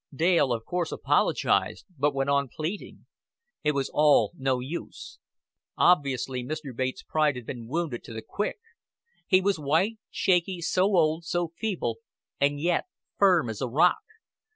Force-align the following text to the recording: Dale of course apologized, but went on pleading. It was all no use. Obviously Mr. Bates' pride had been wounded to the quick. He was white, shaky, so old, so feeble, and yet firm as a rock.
Dale 0.11 0.51
of 0.51 0.65
course 0.65 0.91
apologized, 0.91 1.85
but 1.95 2.15
went 2.15 2.31
on 2.31 2.49
pleading. 2.51 3.05
It 3.63 3.73
was 3.73 3.91
all 3.93 4.31
no 4.35 4.59
use. 4.59 5.19
Obviously 5.77 6.43
Mr. 6.43 6.75
Bates' 6.75 7.03
pride 7.03 7.35
had 7.35 7.45
been 7.45 7.67
wounded 7.67 8.03
to 8.05 8.13
the 8.13 8.23
quick. 8.23 8.57
He 9.27 9.41
was 9.41 9.59
white, 9.59 9.99
shaky, 10.09 10.59
so 10.59 10.85
old, 10.85 11.25
so 11.25 11.49
feeble, 11.55 11.99
and 12.39 12.59
yet 12.59 12.85
firm 13.19 13.47
as 13.47 13.61
a 13.61 13.67
rock. 13.69 14.01